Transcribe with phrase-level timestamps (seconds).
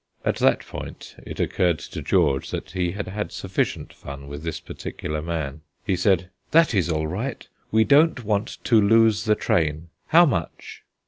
[0.25, 4.59] At that point it occurred to George that he had had sufficient fun with this
[4.59, 5.61] particular man.
[5.85, 7.47] He said: "That is all right.
[7.69, 9.89] We don't want to lose the train.
[10.07, 10.81] How much?"